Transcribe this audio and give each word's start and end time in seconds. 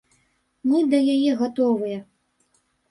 Мы 0.71 0.81
да 0.93 1.03
яе 1.17 1.31
гатовыя. 1.43 1.99